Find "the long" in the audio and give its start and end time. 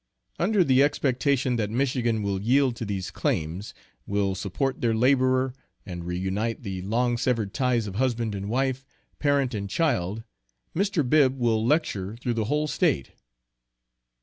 6.63-7.19